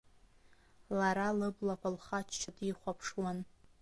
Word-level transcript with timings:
Лара 0.97 1.27
лыблақәа 1.39 1.89
лхаччо 1.95 2.51
дихәаԥшуан… 2.55 3.37